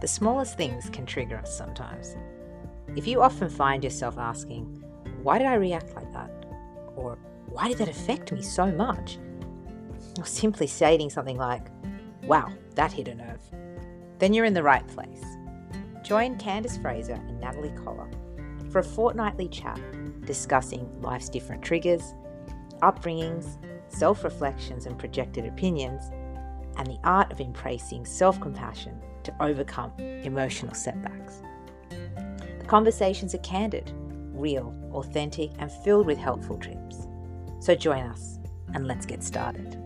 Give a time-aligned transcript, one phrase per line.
[0.00, 2.16] The smallest things can trigger us sometimes.
[2.96, 4.64] If you often find yourself asking,
[5.22, 6.46] Why did I react like that?
[6.96, 9.18] Or Why did that affect me so much?
[10.18, 11.66] Or simply stating something like,
[12.24, 13.42] Wow, that hit a nerve,
[14.18, 15.22] then you're in the right place.
[16.02, 18.08] Join Candace Fraser and Natalie Collar
[18.70, 19.78] for a fortnightly chat
[20.24, 22.14] discussing life's different triggers,
[22.82, 23.58] upbringings,
[23.88, 26.10] self reflections, and projected opinions,
[26.78, 31.42] and the art of embracing self compassion to overcome emotional setbacks.
[31.88, 33.92] The conversations are candid,
[34.32, 37.06] real, authentic, and filled with helpful tips.
[37.60, 38.38] So join us
[38.74, 39.76] and let's get started.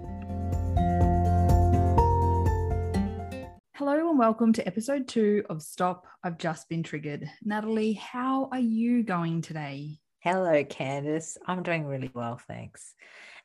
[3.74, 7.28] Hello and welcome to episode two of Stop, I've Just Been Triggered.
[7.42, 9.98] Natalie, how are you going today?
[10.20, 11.36] Hello, Candice.
[11.46, 12.94] I'm doing really well, thanks.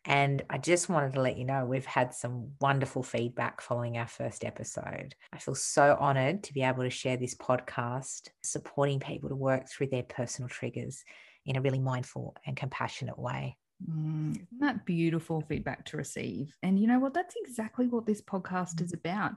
[0.05, 4.07] And I just wanted to let you know we've had some wonderful feedback following our
[4.07, 5.13] first episode.
[5.33, 9.69] I feel so honored to be able to share this podcast, supporting people to work
[9.69, 11.03] through their personal triggers
[11.45, 13.57] in a really mindful and compassionate way.
[13.89, 16.53] Mm, isn't that beautiful feedback to receive?
[16.63, 17.13] And you know what?
[17.13, 19.33] That's exactly what this podcast is about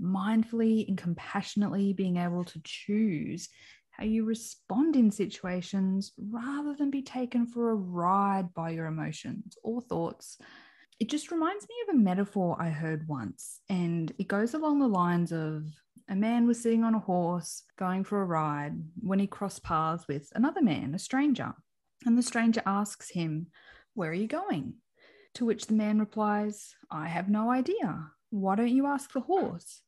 [0.00, 3.48] mindfully and compassionately being able to choose
[3.92, 9.56] how you respond in situations rather than be taken for a ride by your emotions
[9.62, 10.38] or thoughts.
[10.98, 14.88] It just reminds me of a metaphor I heard once, and it goes along the
[14.88, 15.64] lines of
[16.08, 20.06] a man was sitting on a horse going for a ride when he crossed paths
[20.08, 21.54] with another man, a stranger.
[22.04, 23.46] And the stranger asks him,
[23.94, 24.74] Where are you going?
[25.34, 28.10] To which the man replies, I have no idea.
[28.30, 29.80] Why don't you ask the horse?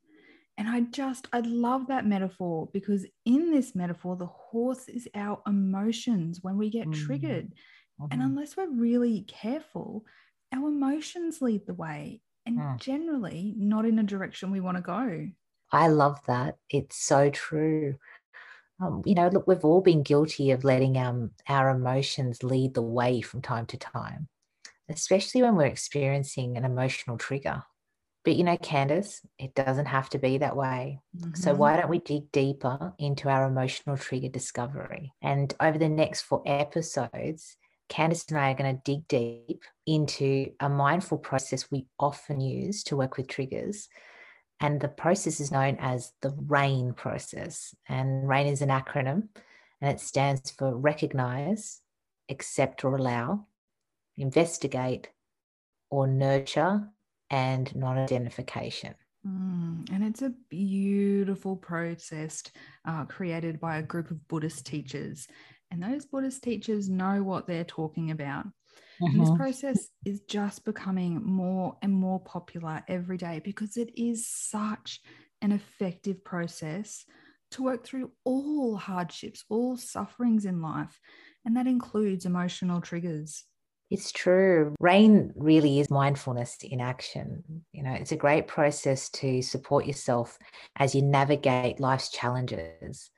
[0.57, 5.41] And I just, I love that metaphor because in this metaphor, the horse is our
[5.47, 7.07] emotions when we get mm.
[7.07, 7.53] triggered.
[8.01, 8.07] Mm-hmm.
[8.13, 10.05] And unless we're really careful,
[10.53, 12.81] our emotions lead the way and mm.
[12.81, 15.29] generally not in a direction we want to go.
[15.73, 16.57] I love that.
[16.71, 17.97] It's so true.
[18.81, 22.83] Um, you know, look, we've all been guilty of letting um, our emotions lead the
[22.83, 24.29] way from time to time,
[24.89, 27.65] especially when we're experiencing an emotional trigger.
[28.25, 31.01] But you know, Candace, it doesn't have to be that way.
[31.17, 31.35] Mm-hmm.
[31.35, 35.13] So why don't we dig deeper into our emotional trigger discovery?
[35.21, 37.57] And over the next four episodes,
[37.91, 42.83] Candace and I are going to dig deep into a mindful process we often use
[42.85, 43.89] to work with triggers.
[44.59, 47.75] And the process is known as the RAIN process.
[47.89, 49.29] And RAIN is an acronym
[49.83, 51.81] and it stands for recognize,
[52.31, 53.47] accept or allow,
[54.17, 55.11] investigate,
[55.91, 56.89] or nurture,
[57.31, 58.95] and non identification.
[59.27, 62.43] Mm, and it's a beautiful process
[62.85, 65.27] uh, created by a group of Buddhist teachers.
[65.71, 68.47] And those Buddhist teachers know what they're talking about.
[69.01, 69.19] Mm-hmm.
[69.19, 75.01] This process is just becoming more and more popular every day because it is such
[75.43, 77.05] an effective process
[77.53, 81.01] to work through all hardships, all sufferings in life.
[81.45, 83.45] And that includes emotional triggers.
[83.91, 84.75] It's true.
[84.81, 87.65] RAIN really is mindfulness in action.
[87.73, 90.39] You know, it's a great process to support yourself
[90.77, 93.11] as you navigate life's challenges.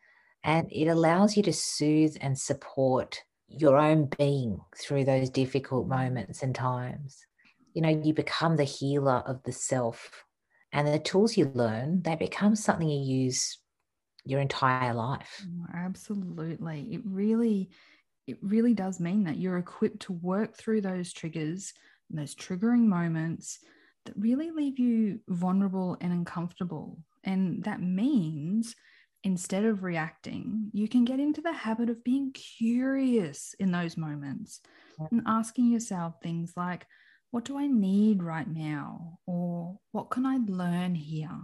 [0.43, 6.43] And it allows you to soothe and support your own being through those difficult moments
[6.43, 7.25] and times.
[7.72, 10.25] You know, you become the healer of the self.
[10.72, 13.59] And the tools you learn, they become something you use
[14.25, 15.47] your entire life.
[15.47, 16.88] Oh, absolutely.
[16.93, 17.71] It really
[18.26, 21.72] it really does mean that you're equipped to work through those triggers,
[22.10, 23.59] those triggering moments
[24.04, 26.98] that really leave you vulnerable and uncomfortable.
[27.25, 28.75] And that means
[29.25, 34.60] instead of reacting, you can get into the habit of being curious in those moments
[35.10, 36.86] and asking yourself things like,
[37.32, 39.19] what do I need right now?
[39.26, 41.41] Or what can I learn here?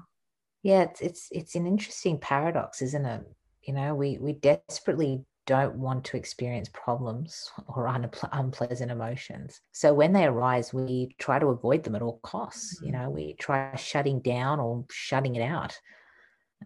[0.63, 3.23] Yeah, it's it's it's an interesting paradox, isn't it?
[3.63, 7.87] You know, we we desperately don't want to experience problems or
[8.33, 9.61] unpleasant emotions.
[9.73, 12.77] So when they arise, we try to avoid them at all costs.
[12.77, 12.87] Mm-hmm.
[12.87, 15.79] You know, we try shutting down or shutting it out.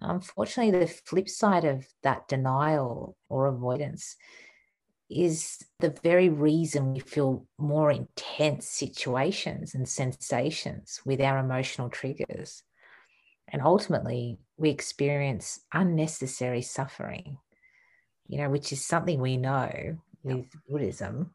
[0.00, 4.16] Unfortunately, the flip side of that denial or avoidance
[5.08, 12.62] is the very reason we feel more intense situations and sensations with our emotional triggers.
[13.48, 17.38] And ultimately, we experience unnecessary suffering
[18.28, 20.46] you know, which is something we know with yep.
[20.68, 21.34] Buddhism.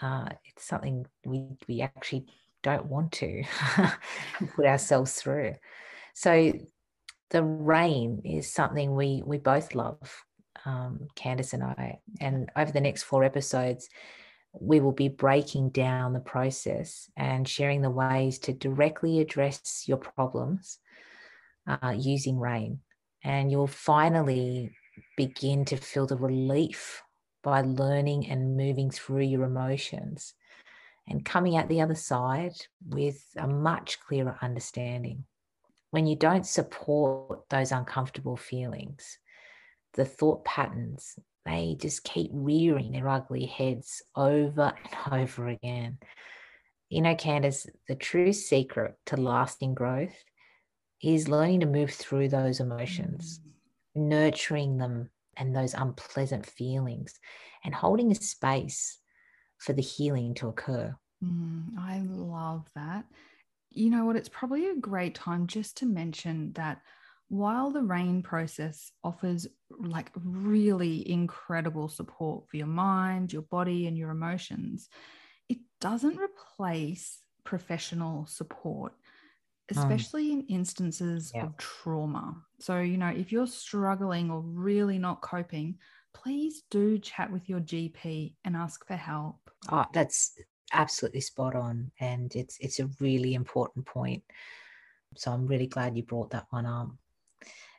[0.00, 2.26] Uh, it's something we we actually
[2.62, 3.44] don't want to
[4.56, 5.54] put ourselves through.
[6.14, 6.52] So
[7.30, 10.24] the rain is something we we both love,
[10.64, 11.98] um, Candace and I.
[12.20, 13.88] And over the next four episodes,
[14.58, 19.98] we will be breaking down the process and sharing the ways to directly address your
[19.98, 20.78] problems
[21.66, 22.80] uh, using rain.
[23.22, 24.72] And you'll finally
[25.16, 27.02] begin to feel the relief
[27.42, 30.34] by learning and moving through your emotions
[31.08, 32.54] and coming out the other side
[32.88, 35.24] with a much clearer understanding.
[35.90, 39.18] When you don't support those uncomfortable feelings,
[39.94, 44.72] the thought patterns, they just keep rearing their ugly heads over
[45.10, 45.98] and over again.
[46.90, 50.14] You know, Candace, the true secret to lasting growth
[51.02, 53.40] is learning to move through those emotions.
[53.94, 57.18] Nurturing them and those unpleasant feelings,
[57.64, 58.98] and holding a space
[59.58, 60.94] for the healing to occur.
[61.24, 63.04] Mm, I love that.
[63.70, 64.16] You know what?
[64.16, 66.80] It's probably a great time just to mention that
[67.28, 69.46] while the RAIN process offers
[69.78, 74.88] like really incredible support for your mind, your body, and your emotions,
[75.48, 78.94] it doesn't replace professional support,
[79.70, 79.78] hmm.
[79.78, 81.44] especially in instances yeah.
[81.44, 82.36] of trauma.
[82.58, 85.76] So, you know, if you're struggling or really not coping,
[86.12, 89.36] please do chat with your GP and ask for help.
[89.70, 90.32] Oh, that's
[90.72, 91.90] absolutely spot on.
[92.00, 94.22] And it's it's a really important point.
[95.16, 96.90] So I'm really glad you brought that one up.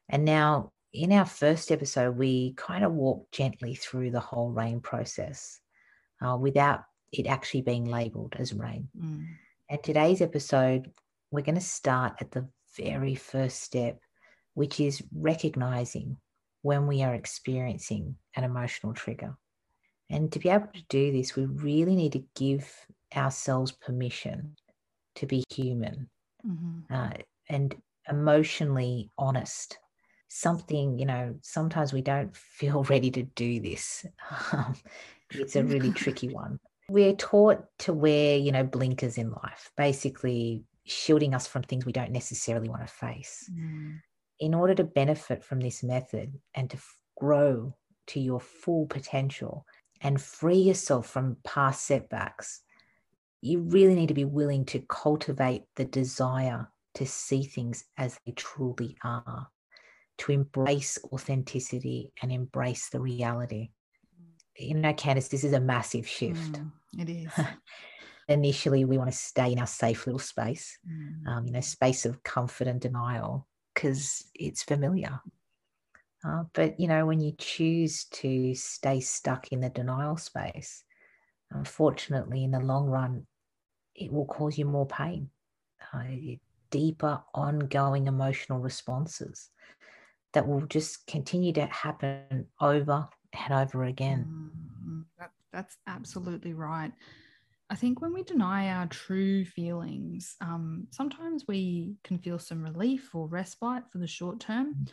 [0.10, 4.82] And now, in our first episode, we kind of walked gently through the whole RAIN
[4.82, 5.62] process
[6.22, 6.84] uh, without
[7.14, 8.90] it actually being labeled as RAIN.
[8.98, 9.26] Mm.
[9.70, 10.92] And today's episode,
[11.32, 12.48] we're going to start at the
[12.78, 14.00] very first step,
[14.54, 16.18] which is recognizing
[16.62, 19.36] when we are experiencing an emotional trigger.
[20.10, 22.70] And to be able to do this, we really need to give
[23.16, 24.56] ourselves permission
[25.16, 26.10] to be human
[26.46, 26.94] mm-hmm.
[26.94, 27.12] uh,
[27.50, 27.76] and
[28.10, 29.78] emotionally honest
[30.34, 34.06] something, you know, sometimes we don't feel ready to do this.
[34.52, 34.76] Um,
[35.32, 36.60] it's a really tricky one.
[36.90, 41.92] We're taught to wear, you know, blinkers in life, basically shielding us from things we
[41.92, 43.50] don't necessarily want to face.
[43.54, 44.02] Mm.
[44.40, 47.76] In order to benefit from this method and to f- grow
[48.08, 49.66] to your full potential
[50.02, 52.62] and free yourself from past setbacks,
[53.42, 58.32] you really need to be willing to cultivate the desire to see things as they
[58.34, 59.48] truly are
[60.22, 63.70] to embrace authenticity and embrace the reality.
[64.58, 66.54] You know, Candice, this is a massive shift.
[66.54, 67.32] Mm, it is.
[68.32, 71.28] Initially, we want to stay in our safe little space, mm.
[71.28, 75.20] um, you know, space of comfort and denial because it's familiar.
[76.24, 80.84] Uh, but, you know, when you choose to stay stuck in the denial space,
[81.52, 83.26] unfortunately, in the long run,
[83.96, 85.30] it will cause you more pain,
[85.94, 86.04] uh,
[86.70, 89.50] deeper, ongoing emotional responses
[90.34, 94.26] that will just continue to happen over and over again.
[94.30, 96.92] Mm, that, that's absolutely right.
[97.72, 103.16] I think when we deny our true feelings, um, sometimes we can feel some relief
[103.16, 104.76] or respite for the short term.
[104.76, 104.90] Mm.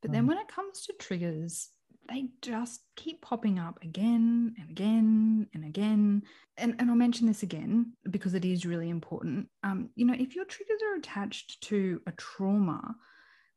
[0.00, 0.28] But then mm.
[0.28, 1.70] when it comes to triggers,
[2.08, 6.22] they just keep popping up again and again and again.
[6.56, 9.48] And, and I'll mention this again because it is really important.
[9.64, 12.94] Um, you know, if your triggers are attached to a trauma,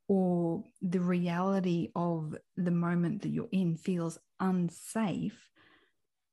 [0.08, 5.50] or the reality of the moment that you're in feels unsafe,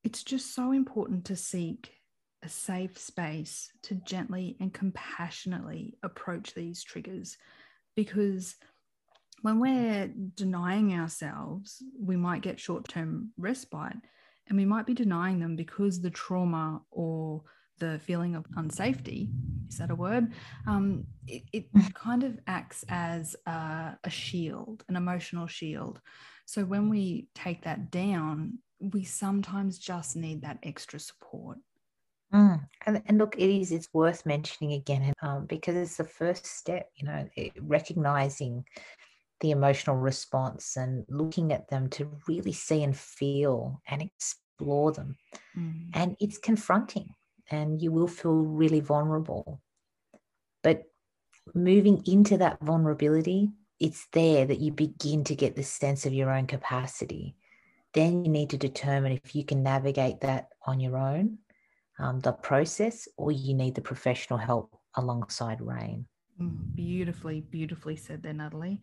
[0.04, 2.01] it's just so important to seek
[2.42, 7.36] a safe space to gently and compassionately approach these triggers.
[7.94, 8.56] Because
[9.42, 13.96] when we're denying ourselves, we might get short term respite
[14.48, 17.42] and we might be denying them because the trauma or
[17.78, 19.28] the feeling of unsafety
[19.68, 20.32] is that a word?
[20.66, 26.00] Um, it, it kind of acts as a, a shield an emotional shield.
[26.46, 31.58] So when we take that down we sometimes just need that extra support
[32.32, 32.66] Mm.
[32.86, 36.88] And, and look, it is, it's worth mentioning again um, because it's the first step,
[36.96, 38.64] you know, it, recognizing
[39.40, 45.16] the emotional response and looking at them to really see and feel and explore them.
[45.56, 45.90] Mm.
[45.94, 47.14] And it's confronting
[47.50, 49.60] and you will feel really vulnerable.
[50.62, 50.84] But
[51.54, 56.30] moving into that vulnerability, it's there that you begin to get the sense of your
[56.30, 57.34] own capacity.
[57.94, 61.38] Then you need to determine if you can navigate that on your own,
[61.98, 66.06] um, the process, or you need the professional help alongside RAIN.
[66.40, 68.80] Mm, beautifully, beautifully said there, Natalie.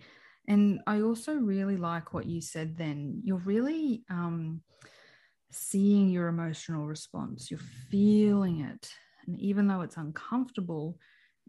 [0.47, 3.21] And I also really like what you said then.
[3.23, 4.61] You're really um,
[5.51, 8.89] seeing your emotional response, you're feeling it.
[9.27, 10.97] And even though it's uncomfortable,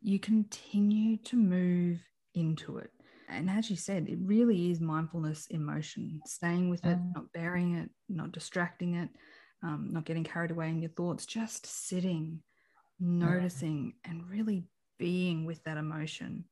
[0.02, 2.00] you continue to move
[2.34, 2.90] into it.
[3.28, 7.14] And as you said, it really is mindfulness in motion, staying with it, mm.
[7.14, 9.08] not burying it, not distracting it,
[9.62, 12.42] um, not getting carried away in your thoughts, just sitting,
[12.98, 14.64] noticing, and really
[14.98, 16.44] being with that emotion.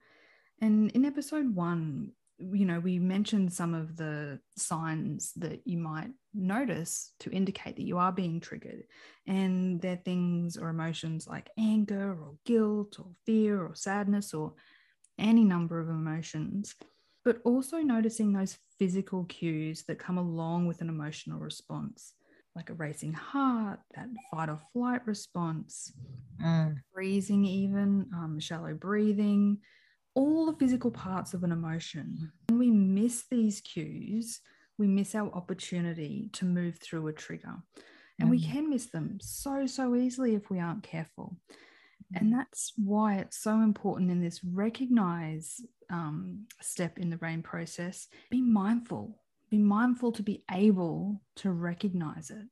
[0.60, 6.10] And in episode one, you know, we mentioned some of the signs that you might
[6.32, 8.84] notice to indicate that you are being triggered.
[9.26, 14.54] And they're things or emotions like anger or guilt or fear or sadness or
[15.18, 16.76] any number of emotions,
[17.24, 22.14] but also noticing those physical cues that come along with an emotional response,
[22.54, 25.92] like a racing heart, that fight or flight response,
[26.42, 26.74] mm.
[26.92, 29.58] freezing, even um, shallow breathing,
[30.14, 32.32] all the physical parts of an emotion.
[32.48, 34.40] When we miss these cues,
[34.78, 37.56] we miss our opportunity to move through a trigger.
[38.18, 38.32] And mm.
[38.32, 41.36] we can miss them so, so easily if we aren't careful.
[42.14, 48.08] And that's why it's so important in this recognize um, step in the RAIN process.
[48.30, 49.18] Be mindful,
[49.50, 52.46] be mindful to be able to recognize it.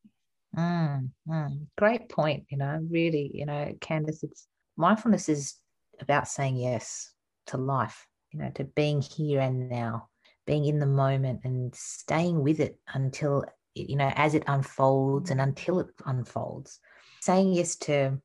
[0.56, 1.66] Mm, mm.
[1.76, 2.44] Great point.
[2.50, 5.54] You know, really, you know, Candice, it's mindfulness is
[6.00, 7.12] about saying yes
[7.48, 10.08] to life, you know, to being here and now,
[10.46, 15.40] being in the moment and staying with it until, you know, as it unfolds and
[15.40, 16.80] until it unfolds.
[17.20, 18.18] Saying yes to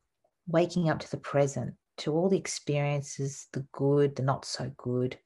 [0.48, 5.18] waking up to the present, to all the experiences, the good, the not so good,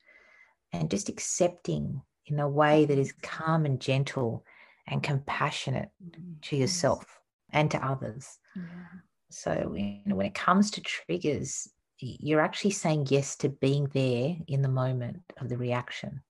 [0.73, 3.21] and just accepting in a way that is mm.
[3.21, 4.45] calm and gentle
[4.87, 5.89] and compassionate
[6.43, 7.19] to mm, yourself
[7.51, 8.37] and to others.
[8.55, 8.63] Yeah.
[9.29, 11.67] So, you know, when it comes to triggers,
[11.99, 16.21] you're actually saying yes to being there in the moment of the reaction.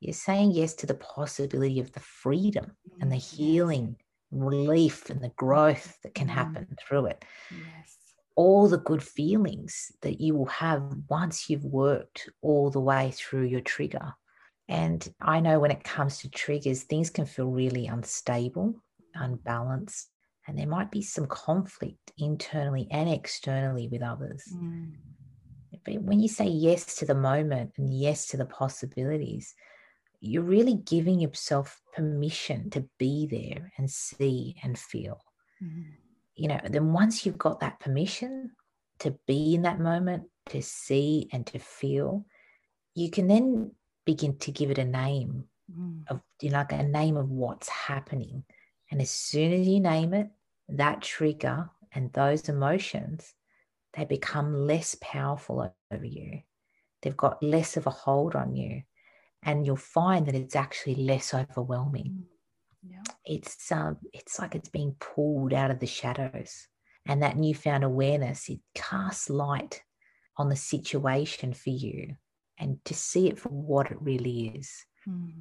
[0.00, 3.96] You're saying yes to the possibility of the freedom and the mm, healing,
[4.30, 7.24] relief, and the growth that can happen through it.
[7.50, 7.98] Yes
[8.38, 10.80] all the good feelings that you will have
[11.10, 14.14] once you've worked all the way through your trigger.
[14.68, 18.74] And I know when it comes to triggers, things can feel really unstable,
[19.14, 20.10] unbalanced,
[20.46, 24.42] and there might be some conflict internally and externally with others.
[24.54, 24.92] Mm.
[25.84, 29.54] But when you say yes to the moment and yes to the possibilities,
[30.20, 35.20] you're really giving yourself permission to be there and see and feel.
[35.62, 35.92] Mm
[36.38, 38.52] you know, then once you've got that permission
[39.00, 42.24] to be in that moment, to see and to feel,
[42.94, 43.72] you can then
[44.08, 46.02] begin to give it a name mm.
[46.08, 48.44] of, you know, like a name of what's happening.
[48.90, 50.28] And as soon as you name it,
[50.68, 53.34] that trigger and those emotions,
[53.94, 56.40] they become less powerful over you.
[57.02, 58.82] They've got less of a hold on you.
[59.42, 62.24] And you'll find that it's actually less overwhelming.
[62.24, 62.38] Mm
[62.82, 63.02] yeah.
[63.24, 66.68] it's um it's like it's being pulled out of the shadows
[67.06, 69.82] and that newfound awareness it casts light
[70.36, 72.14] on the situation for you
[72.58, 75.32] and to see it for what it really is mm.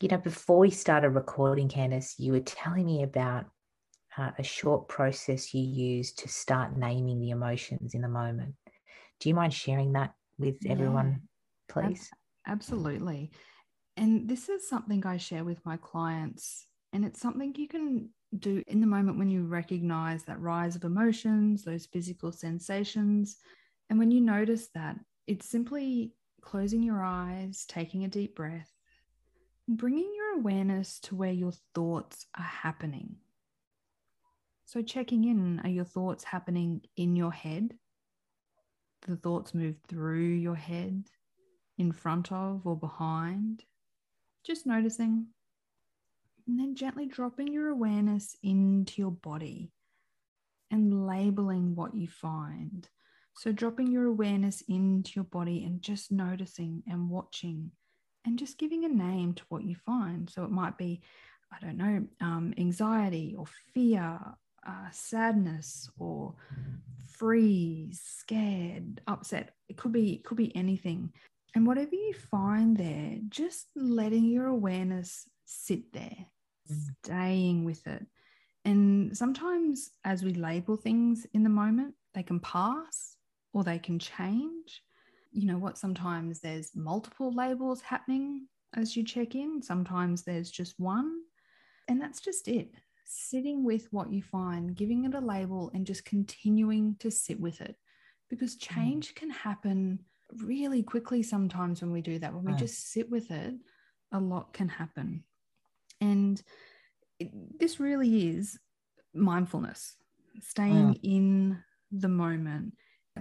[0.00, 3.46] you know before we started recording candice you were telling me about
[4.16, 8.54] uh, a short process you use to start naming the emotions in the moment
[9.20, 10.72] do you mind sharing that with yeah.
[10.72, 11.22] everyone
[11.68, 12.10] please
[12.46, 13.30] absolutely
[13.96, 18.62] and this is something i share with my clients and it's something you can do
[18.66, 23.36] in the moment when you recognize that rise of emotions, those physical sensations.
[23.88, 24.96] And when you notice that,
[25.26, 28.72] it's simply closing your eyes, taking a deep breath,
[29.68, 33.16] bringing your awareness to where your thoughts are happening.
[34.64, 37.74] So, checking in are your thoughts happening in your head?
[39.06, 41.04] The thoughts move through your head,
[41.78, 43.64] in front of or behind?
[44.44, 45.26] Just noticing
[46.46, 49.70] and then gently dropping your awareness into your body
[50.70, 52.88] and labeling what you find.
[53.38, 57.70] So, dropping your awareness into your body and just noticing and watching
[58.24, 60.28] and just giving a name to what you find.
[60.28, 61.02] So, it might be,
[61.52, 64.18] I don't know, um, anxiety or fear,
[64.66, 66.34] uh, sadness or
[67.16, 69.54] freeze, scared, upset.
[69.68, 71.12] It could be, it could be anything.
[71.54, 76.26] And whatever you find there, just letting your awareness sit there
[77.04, 78.04] staying with it.
[78.64, 83.14] And sometimes, as we label things in the moment, they can pass
[83.52, 84.82] or they can change.
[85.32, 85.78] You know what?
[85.78, 91.20] Sometimes there's multiple labels happening as you check in, sometimes there's just one.
[91.88, 92.70] And that's just it.
[93.06, 97.60] Sitting with what you find, giving it a label, and just continuing to sit with
[97.60, 97.76] it.
[98.28, 98.74] Because mm.
[98.74, 100.00] change can happen
[100.36, 102.34] really quickly sometimes when we do that.
[102.34, 103.54] When we just sit with it,
[104.12, 105.24] a lot can happen.
[106.00, 106.40] And
[107.18, 108.58] it, this really is
[109.14, 109.96] mindfulness,
[110.42, 111.00] staying mm.
[111.02, 111.58] in
[111.90, 112.74] the moment.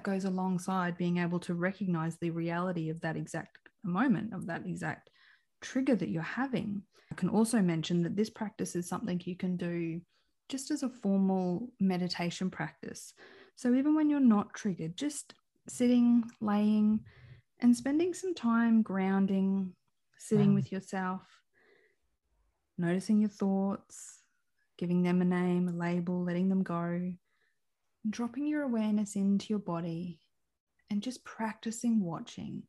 [0.04, 5.10] Goes alongside being able to recognize the reality of that exact moment, of that exact
[5.62, 6.84] trigger that you're having.
[7.12, 10.02] I can also mention that this practice is something you can do
[10.50, 13.14] just as a formal meditation practice.
[13.56, 15.34] So even when you're not triggered, just
[15.68, 17.02] sitting, laying,
[17.60, 19.74] and spending some time grounding,
[20.18, 20.56] sitting mm.
[20.56, 21.22] with yourself,
[22.78, 24.20] noticing your thoughts,
[24.78, 27.12] giving them a name, a label, letting them go,
[28.10, 30.20] dropping your awareness into your body
[30.90, 32.64] and just practicing watching,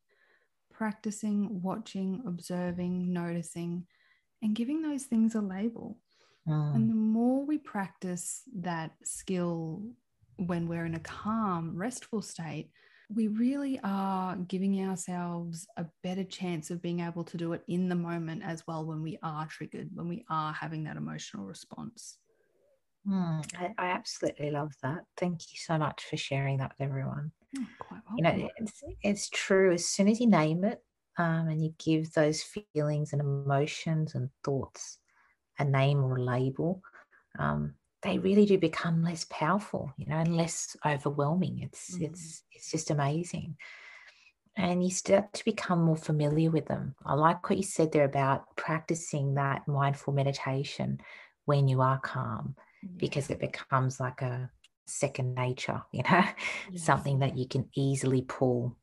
[0.72, 3.86] practicing watching, observing, noticing,
[4.42, 5.98] and giving those things a label.
[6.48, 6.74] Mm.
[6.74, 9.82] And the more we practice that skill
[10.36, 12.70] when we're in a calm, restful state,
[13.14, 17.88] we really are giving ourselves a better chance of being able to do it in
[17.88, 22.18] the moment as well when we are triggered, when we are having that emotional response.
[23.08, 25.04] Mm, I, I, absolutely love that.
[25.16, 27.32] Thank you so much for sharing that with everyone.
[27.56, 29.72] Oh, quite You know, it's, it's true.
[29.72, 30.82] As soon as you name it
[31.16, 32.42] um, and you give those
[32.74, 34.98] feelings and emotions and thoughts
[35.58, 36.82] a name or a label,
[37.38, 41.60] um, they really do become less powerful, you know, and less overwhelming.
[41.62, 42.02] It's mm.
[42.02, 43.56] it's it's just amazing.
[44.56, 46.96] And you start to become more familiar with them.
[47.06, 51.00] I like what you said there about practicing that mindful meditation
[51.44, 52.88] when you are calm, yeah.
[52.96, 54.50] because it becomes like a
[54.86, 56.24] second nature, you know,
[56.70, 56.82] yes.
[56.82, 58.76] something that you can easily pull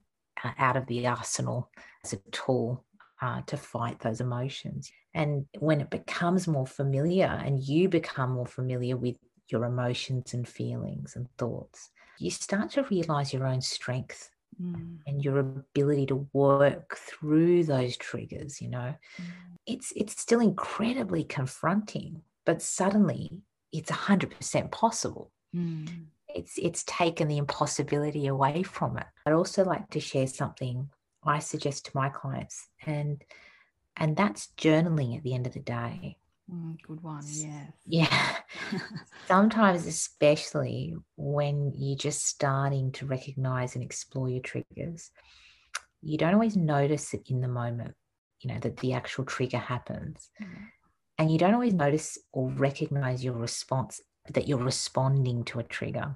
[0.43, 1.69] uh, out of the arsenal
[2.03, 2.83] as a tool
[3.21, 4.91] uh, to fight those emotions.
[5.13, 9.17] And when it becomes more familiar and you become more familiar with
[9.49, 14.29] your emotions and feelings and thoughts, you start to realize your own strength
[14.61, 14.97] mm.
[15.07, 18.93] and your ability to work through those triggers, you know.
[19.21, 19.25] Mm.
[19.67, 23.41] It's it's still incredibly confronting, but suddenly
[23.77, 25.31] it's 100% possible.
[25.55, 26.05] Mm.
[26.27, 29.05] It's it's taken the impossibility away from it.
[29.25, 30.89] I'd also like to share something
[31.23, 33.23] I suggest to my clients and
[33.97, 36.17] and that's journaling at the end of the day.
[36.51, 37.71] Mm, good one, yes.
[37.85, 38.35] Yeah.
[39.27, 45.11] Sometimes, especially when you're just starting to recognize and explore your triggers,
[46.01, 47.95] you don't always notice it in the moment,
[48.41, 50.29] you know, that the actual trigger happens.
[50.41, 50.67] Mm.
[51.17, 56.15] And you don't always notice or recognize your response that you're responding to a trigger.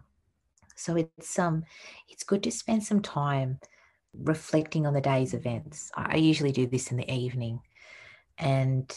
[0.75, 1.63] So it's um
[2.07, 3.59] it's good to spend some time
[4.13, 5.91] reflecting on the day's events.
[5.95, 7.59] I usually do this in the evening
[8.39, 8.91] and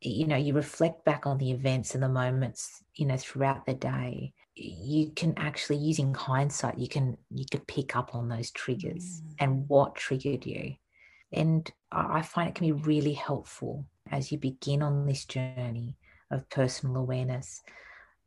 [0.00, 3.74] you know you reflect back on the events and the moments you know throughout the
[3.74, 9.20] day you can actually using hindsight you can you can pick up on those triggers
[9.20, 9.34] mm.
[9.38, 10.74] and what triggered you
[11.32, 15.96] and i find it can be really helpful as you begin on this journey
[16.30, 17.62] of personal awareness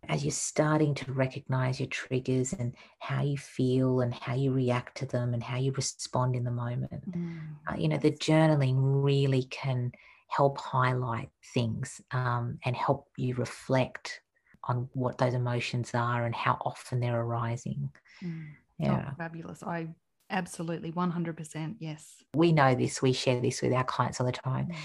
[0.09, 4.97] as you're starting to recognize your triggers and how you feel and how you react
[4.97, 7.39] to them and how you respond in the moment mm.
[7.69, 9.91] uh, you know the journaling really can
[10.35, 14.21] help highlight things um, and help you reflect
[14.65, 17.89] on what those emotions are and how often they're arising.
[18.23, 18.47] Mm.
[18.79, 19.09] Yeah.
[19.11, 19.61] Oh, fabulous.
[19.61, 19.89] I
[20.29, 22.15] absolutely 100% yes.
[22.33, 24.67] We know this, we share this with our clients all the time.
[24.67, 24.75] Mm.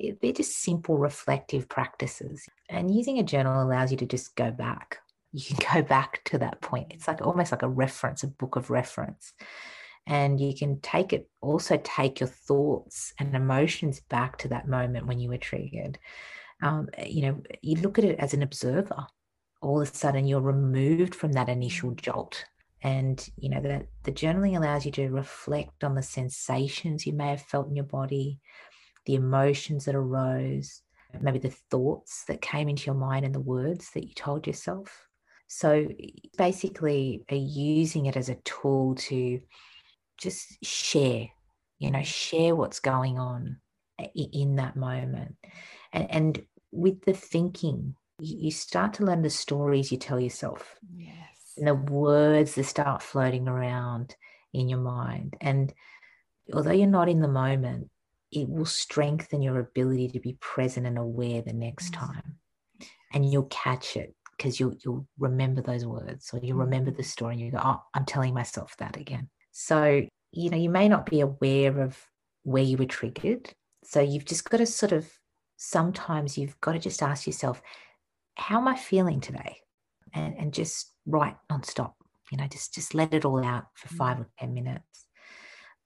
[0.00, 2.46] They're just simple reflective practices.
[2.68, 4.98] And using a journal allows you to just go back.
[5.32, 6.92] You can go back to that point.
[6.92, 9.32] It's like almost like a reference, a book of reference
[10.06, 15.06] and you can take it also take your thoughts and emotions back to that moment
[15.06, 15.98] when you were triggered
[16.62, 19.06] um, you know you look at it as an observer
[19.62, 22.44] all of a sudden you're removed from that initial jolt
[22.82, 27.30] and you know that the journaling allows you to reflect on the sensations you may
[27.30, 28.38] have felt in your body
[29.06, 30.82] the emotions that arose
[31.20, 35.06] maybe the thoughts that came into your mind and the words that you told yourself
[35.48, 35.88] so
[36.36, 39.40] basically using it as a tool to
[40.18, 41.28] just share,
[41.78, 43.58] you know, share what's going on
[44.14, 45.36] in that moment.
[45.92, 46.42] And, and
[46.72, 50.76] with the thinking, you start to learn the stories you tell yourself.
[50.96, 51.14] Yes.
[51.56, 54.16] And the words that start floating around
[54.52, 55.36] in your mind.
[55.40, 55.72] And
[56.52, 57.88] although you're not in the moment,
[58.32, 62.36] it will strengthen your ability to be present and aware the next time.
[63.12, 67.04] And you'll catch it because you'll you'll remember those words or you'll remember the mm-hmm.
[67.04, 69.28] story and you go, Oh, I'm telling myself that again.
[69.52, 71.98] So, you know, you may not be aware of
[72.42, 73.50] where you were triggered.
[73.84, 75.08] So you've just got to sort of
[75.56, 77.62] sometimes you've got to just ask yourself,
[78.36, 79.56] how am I feeling today?
[80.12, 81.94] And, and just write nonstop,
[82.30, 83.96] you know, just just let it all out for mm.
[83.96, 85.05] five or 10 minutes.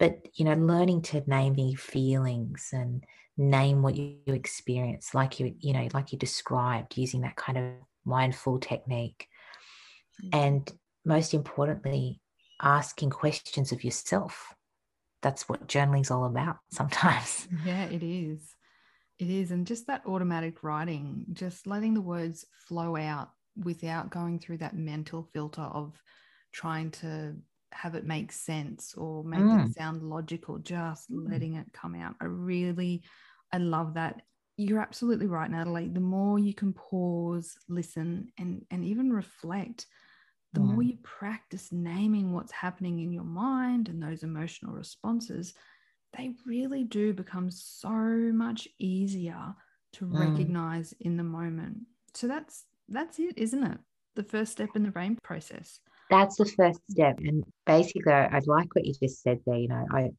[0.01, 3.05] But, you know, learning to name the feelings and
[3.37, 7.65] name what you experience, like you, you know, like you described, using that kind of
[8.05, 9.29] mindful technique.
[10.25, 10.39] Mm-hmm.
[10.39, 10.73] And
[11.05, 12.21] most importantly,
[12.63, 14.55] asking questions of yourself.
[15.23, 17.47] That's what journaling's all about sometimes.
[17.65, 18.55] Yeah, it is.
[19.19, 19.51] It is.
[19.51, 23.31] And just that automatic writing, just letting the words flow out
[23.63, 25.93] without going through that mental filter of
[26.53, 27.37] trying to
[27.73, 29.67] have it make sense or make mm.
[29.67, 31.31] it sound logical, just mm.
[31.31, 32.15] letting it come out.
[32.21, 33.03] I really
[33.53, 34.23] I love that.
[34.57, 35.89] You're absolutely right, Natalie.
[35.89, 39.87] The more you can pause, listen, and, and even reflect,
[40.53, 45.55] the more you practice naming what's happening in your mind and those emotional responses,
[46.17, 49.55] they really do become so much easier
[49.93, 50.19] to mm.
[50.19, 51.79] recognize in the moment.
[52.15, 53.79] So that's that's it, isn't it?
[54.17, 55.79] The first step in the RAIN process.
[56.11, 57.19] That's the first step.
[57.21, 59.57] And basically I like what you just said there.
[59.57, 60.11] You know, I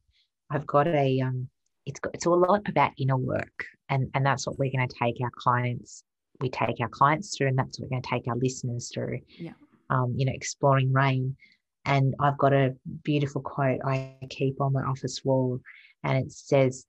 [0.50, 1.48] I've got a um
[1.86, 3.66] it's got it's a lot about inner work.
[3.88, 6.02] And and that's what we're going to take our clients
[6.42, 9.20] we take our clients through and that's what we're going to take our listeners through.
[9.38, 9.52] Yeah.
[9.88, 11.36] Um, you know, exploring rain.
[11.84, 15.60] And I've got a beautiful quote I keep on my office wall,
[16.04, 16.86] and it says,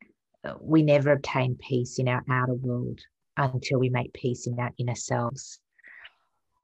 [0.59, 2.99] We never obtain peace in our outer world
[3.35, 5.59] until we make peace in our inner selves.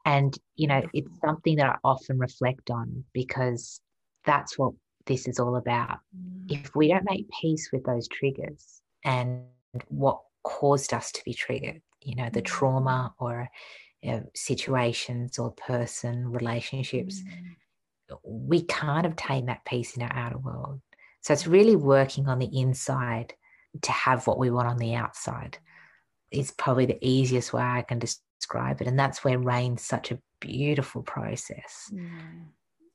[0.09, 3.79] And, you know, it's something that I often reflect on because
[4.25, 4.73] that's what
[5.05, 5.99] this is all about.
[6.17, 6.51] Mm.
[6.51, 9.43] If we don't make peace with those triggers and
[9.89, 12.45] what caused us to be triggered, you know, the mm.
[12.45, 13.49] trauma or
[14.01, 18.17] you know, situations or person, relationships, mm.
[18.23, 20.81] we can't obtain that peace in our outer world.
[21.21, 23.35] So it's really working on the inside
[23.83, 25.59] to have what we want on the outside
[26.31, 27.99] is probably the easiest way I can
[28.39, 28.87] describe it.
[28.87, 31.91] And that's where rain's such a beautiful process.
[31.91, 32.05] Yeah,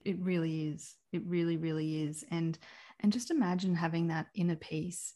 [0.04, 0.96] it really is.
[1.12, 2.24] It really, really is.
[2.30, 2.58] And
[3.00, 5.14] and just imagine having that inner peace.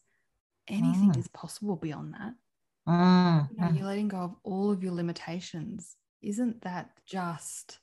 [0.68, 1.18] Anything mm.
[1.18, 2.34] is possible beyond that.
[2.86, 3.48] Mm.
[3.50, 5.96] You know, you're letting go of all of your limitations.
[6.20, 7.78] Isn't that just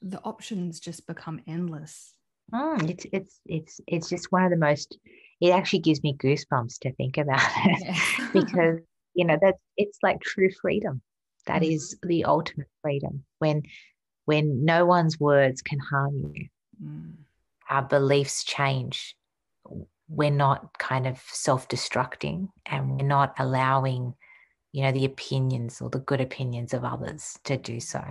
[0.00, 2.14] the options just become endless?
[2.52, 4.98] Mm, it's it's it's it's just one of the most.
[5.40, 8.28] It actually gives me goosebumps to think about it yeah.
[8.32, 8.80] because
[9.14, 11.00] you know that's it's like true freedom.
[11.46, 11.74] That mm.
[11.74, 13.62] is the ultimate freedom when
[14.24, 16.48] when no one's words can harm you.
[16.82, 17.14] Mm.
[17.68, 19.16] Our beliefs change.
[20.08, 24.14] We're not kind of self-destructing, and we're not allowing,
[24.72, 28.04] you know, the opinions or the good opinions of others to do so.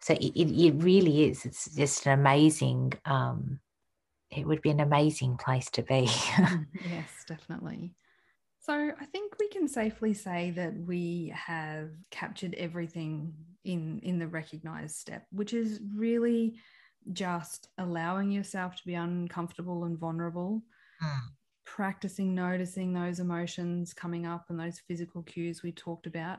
[0.00, 1.44] So it, it, really is.
[1.44, 3.60] It's just an amazing, um,
[4.30, 6.08] it would be an amazing place to be.
[6.40, 7.94] Mm, yes, definitely.
[8.70, 14.28] So I think we can safely say that we have captured everything in in the
[14.28, 16.54] recognized step, which is really
[17.12, 20.62] just allowing yourself to be uncomfortable and vulnerable.
[21.02, 21.20] Mm.
[21.66, 26.38] Practicing noticing those emotions coming up and those physical cues we talked about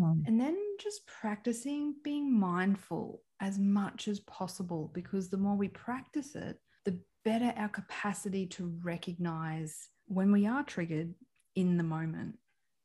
[0.00, 0.22] Mm.
[0.26, 6.34] And then just practicing being mindful as much as possible because the more we practice
[6.34, 11.14] it, the better our capacity to recognize when we are triggered
[11.58, 12.38] in the moment.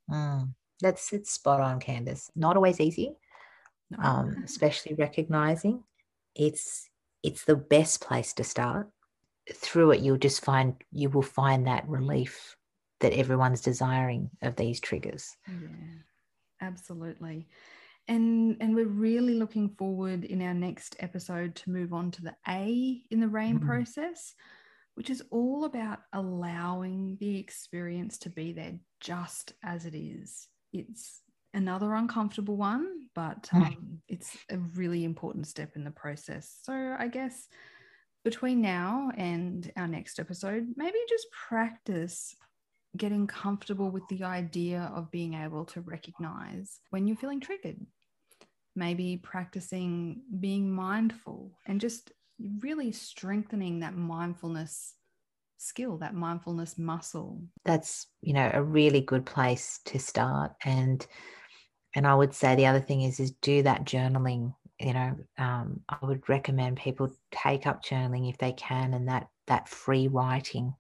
[0.09, 0.53] Mm.
[0.81, 2.29] That's it's spot on, Candice.
[2.35, 3.15] Not always easy,
[3.91, 4.03] no.
[4.03, 5.83] um, especially recognizing.
[6.35, 6.89] It's
[7.23, 8.89] it's the best place to start.
[9.53, 12.57] Through it, you'll just find you will find that relief
[12.99, 15.35] that everyone's desiring of these triggers.
[15.47, 16.01] Yeah
[16.63, 17.47] absolutely
[18.07, 22.35] and and we're really looking forward in our next episode to move on to the
[22.47, 23.67] a in the rain mm-hmm.
[23.67, 24.33] process
[24.95, 31.21] which is all about allowing the experience to be there just as it is it's
[31.53, 33.67] another uncomfortable one but mm.
[33.67, 37.47] um, it's a really important step in the process so i guess
[38.23, 42.35] between now and our next episode maybe just practice
[42.95, 47.77] getting comfortable with the idea of being able to recognize when you're feeling triggered.
[48.75, 54.93] Maybe practicing being mindful and just really strengthening that mindfulness
[55.57, 57.41] skill, that mindfulness muscle.
[57.65, 60.53] That's, you know, a really good place to start.
[60.63, 61.05] And
[61.95, 64.53] and I would say the other thing is is do that journaling.
[64.79, 69.27] You know, um, I would recommend people take up journaling if they can, and that
[69.47, 70.73] that free writing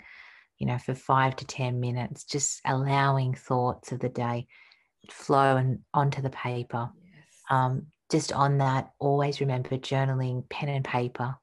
[0.59, 4.47] you know, for five to 10 minutes, just allowing thoughts of the day
[5.11, 6.89] flow and onto the paper.
[6.95, 7.41] Yes.
[7.49, 11.35] Um, just on that, always remember journaling, pen and paper.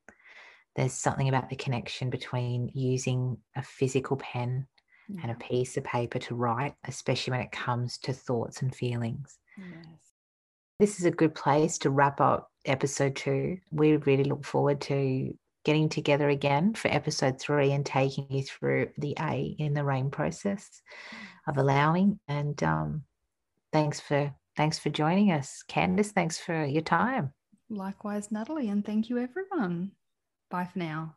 [0.76, 4.68] There's something about the connection between using a physical pen
[5.08, 5.22] yeah.
[5.24, 9.36] and a piece of paper to write, especially when it comes to thoughts and feelings.
[9.58, 9.86] Yes.
[10.78, 13.58] This is a good place to wrap up episode two.
[13.72, 18.90] We really look forward to getting together again for episode three and taking you through
[18.96, 20.82] the A in the rain process
[21.48, 22.20] of allowing.
[22.28, 23.02] And um,
[23.72, 26.12] thanks for thanks for joining us, Candice.
[26.12, 27.32] Thanks for your time.
[27.68, 29.92] Likewise, Natalie, and thank you everyone.
[30.50, 31.16] Bye for now.